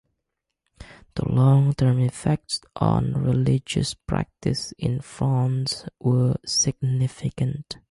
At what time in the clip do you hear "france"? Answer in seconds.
5.01-5.85